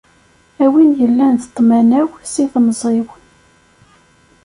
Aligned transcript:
A 0.63 0.65
win 0.73 0.89
yellan 0.99 1.33
d 1.35 1.41
ṭṭmana-w 1.49 2.09
si 2.31 2.43
temẓi-w. 2.53 3.05